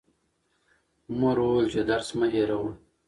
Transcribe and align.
مور 1.19 1.37
وویل 1.41 1.67
چې 1.73 1.81
درس 1.89 2.09
مه 2.19 2.27
هېروه. 2.33 2.71